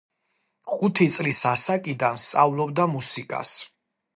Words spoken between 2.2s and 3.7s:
სწავლობდა მუსიკას.